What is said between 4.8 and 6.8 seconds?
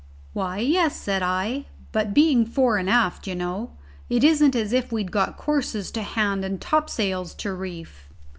we'd got courses to hand and